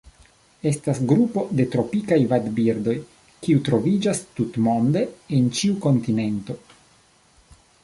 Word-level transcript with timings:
Estas 0.69 1.01
grupo 1.09 1.43
de 1.59 1.65
tropikaj 1.75 2.17
vadbirdoj 2.31 2.95
kiuj 3.45 3.61
troviĝas 3.69 4.23
tutmonde 4.41 5.07
en 5.39 5.55
ĉiu 5.61 5.79
kontinento. 5.87 6.61